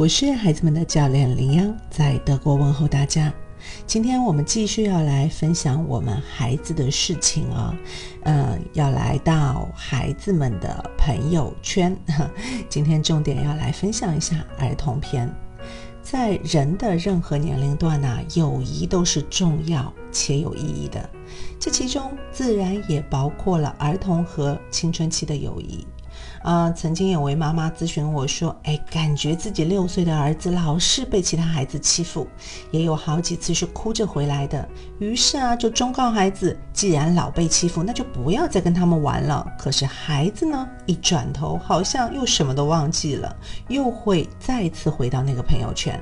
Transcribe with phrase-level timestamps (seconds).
[0.00, 3.30] 我是孩子们的教练林央，在德国问候大家。
[3.86, 7.76] 今天我们继续要来分享我们孩子的事情啊，
[8.22, 11.94] 嗯，要来到孩子们的朋友圈。
[12.66, 15.30] 今天重点要来分享一下儿童篇。
[16.02, 21.10] 在人的任何年龄段呢，友谊都是重要且有意义的，
[21.58, 25.86] 这其中自然也包括了儿童和青春期的友谊。
[26.42, 32.26] 啊，曾经有位妈妈咨询我说：“哎，感觉自己六岁的儿子老是被其他孩子欺负，
[32.70, 34.66] 也有好几次是哭着回来的。
[34.98, 39.46] 于是啊，就忠告孩子，既然老被欺负，那就不要再跟他们玩了。
[39.58, 43.36] 可是孩子呢，一转头好像又什么都忘记了，
[43.68, 46.00] 又会再次回到那个朋友圈。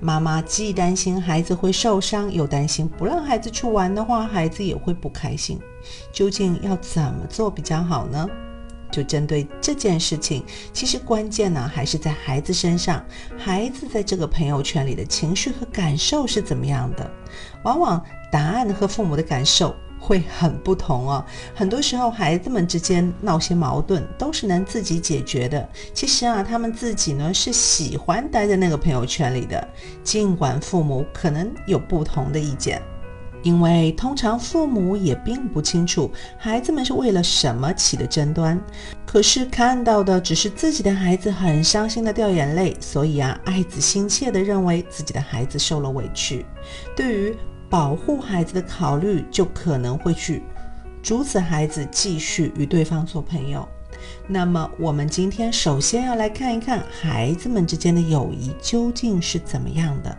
[0.00, 5.60] 妈妈既担心孩子会受伤，又担心不让孩子去玩的话，孩子也会不开心。
[6.12, 8.26] 究竟要怎么做比较好呢？”
[8.90, 13.04] 就针对这件事情，其实关键呢还是在孩子身上。
[13.38, 17.10] 孩子在这个朋友圈里的情绪和感受是怎么样的？
[17.62, 21.24] 往往答案和父母的感受会很不同哦。
[21.54, 25.68] 很多时候，孩子们之间闹些矛盾都是能自己解决的。
[25.92, 29.68] 其实啊，他们自己呢是喜欢待在那个朋友圈里的，
[30.02, 32.80] 尽管父母可能有不同的意见。
[33.42, 38.60] 因为通常父母也并不清楚孩子们是为了什么起的争端，
[39.06, 46.44] 可是看到的只是自己的孩子很伤心的掉眼泪，所以啊，爱子心切的认为自己的孩子受了委屈，
[46.94, 47.36] 对于
[47.68, 50.42] 保护孩子的考虑就可能会去
[51.02, 53.66] 阻止孩子继续与对方做朋友。
[54.26, 60.16] 那么我们今天首先要来看一看孩子们之间的友谊究竟是怎么样的。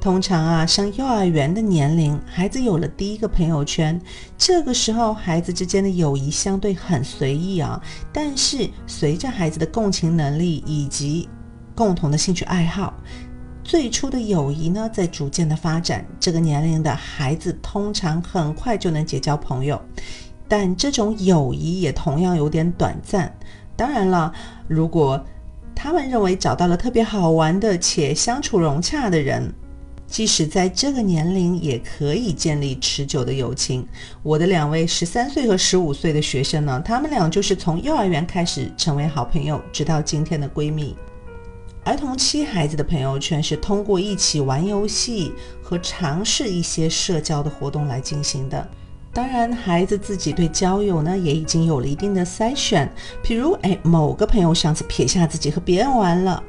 [0.00, 4.00] 通常啊，上幼儿园的年龄，孩子有了第一个朋友圈，
[4.36, 7.80] 这个时候孩子之间的友谊相对很随意啊。
[8.12, 11.28] 但是随着孩子的共情能力以及
[11.74, 12.94] 共同的兴趣爱好，
[13.64, 16.06] 最初的友谊呢，在逐渐的发展。
[16.20, 19.80] 这个年龄的孩子通常很快就能结交朋友，
[20.46, 23.32] 但这种友谊也同样有点短暂。
[23.76, 24.32] 当然了，
[24.66, 25.24] 如果
[25.74, 29.52] 他们认为找到了特别好玩的且相处融洽的人。
[30.08, 33.86] 即使在这个年龄，也可以建立持久的友情。
[34.22, 40.96] 我的两位十三岁和十五岁的学生呢，他们俩就是从幼儿园开始成为好朋友，直到今天的闺蜜。
[41.84, 45.32] 儿童期孩子的朋友圈是通过一起玩游戏
[45.62, 48.66] 和尝试一些社交的活动来进行的。
[49.10, 52.90] 当然，孩子自己对交友呢，也已经有了一定的筛选。
[53.24, 56.42] 譬如，哎，某个朋友上次撇下自己和别人玩了。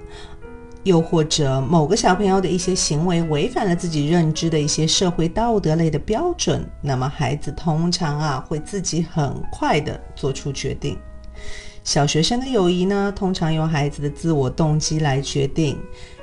[0.89, 10.97] 又或者某个小朋友的一些行为违反了自己认知的一些社会道德类的标准，那么孩子通常啊会自己很快的做出决定。
[11.83, 15.77] 小学生的友谊呢，通常由孩子的自我动机来决定。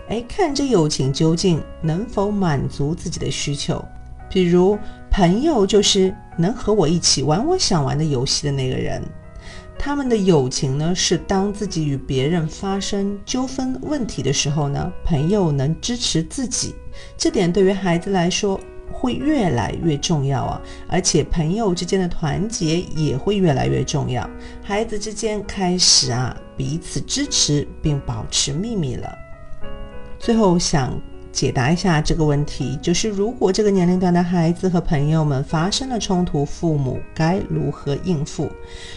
[0.09, 3.82] 哎，看这友情究竟能否满足自己的需求。
[4.28, 4.76] 比如，
[5.10, 9.00] 朋友就是能和我一起玩我想玩的游戏的那个人。
[9.79, 16.75] 他们的友情呢，是当自己与别人发生纠纷问题的时候呢，朋友能支持自己，
[17.17, 18.59] 这点对于孩子来说
[18.91, 20.61] 会越来越重要啊！
[20.89, 24.29] 而且朋友之间的团结也会越来越重要，
[24.62, 29.12] 孩子之间开始啊彼此支持并保持秘密了。
[30.19, 30.99] 最后想。
[31.37, 38.51] 解答一下这个问题，就是如果这个年龄段的孩子和朋友们发生了冲突，父母该如何应付？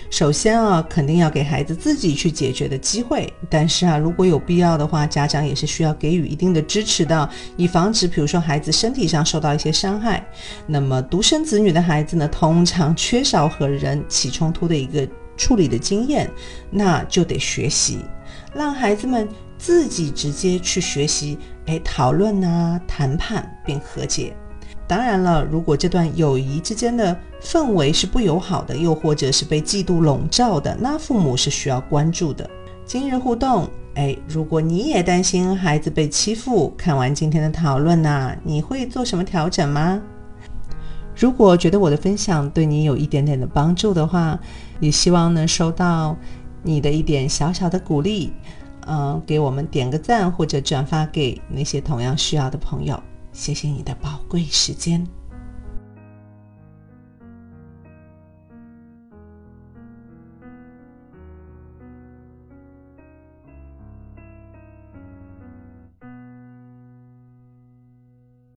[0.10, 3.32] 首先啊，肯定要给孩子自己去解决的机会。
[3.50, 10.26] 但是啊，如果有必要的话，家长也是需要给予一定的支持的，以防止比如说孩子身体上受到一些伤害。
[10.66, 16.32] 那么独生子女的孩子呢，通常缺少和人起冲突的一个处理的经验，
[16.72, 18.00] 那就得学习，
[18.56, 19.28] 让孩子们。
[19.60, 21.38] 自己直接去学习，
[21.68, 24.34] 哎，讨论啊，谈判并和解。
[24.88, 32.50] 当然了，如果这段友谊之间的氛围是不友好的，又或者是被嫉妒笼罩的，那父母是需要关注的。
[32.86, 40.02] 今日互动，哎，如果你也担心孩子被欺负，看完今天的讨论呢，你会做什么调整吗？
[41.16, 44.40] 如果觉得我的分享对你有一点点的帮助的话，
[44.80, 46.16] 也希望能收到
[46.64, 48.32] 你的一点小小的鼓励。
[48.88, 55.06] 嗯，给我们点个赞或者转发给那些同样需要的朋友，谢谢你的宝贵时间。